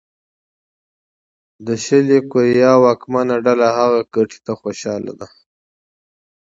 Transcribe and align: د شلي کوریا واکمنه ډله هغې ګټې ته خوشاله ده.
د 1.65 1.67
شلي 1.85 2.19
کوریا 2.31 2.73
واکمنه 2.85 3.35
ډله 3.45 3.67
هغې 3.77 4.01
ګټې 4.15 4.39
ته 4.45 4.53
خوشاله 4.61 5.13
ده. 5.19 5.27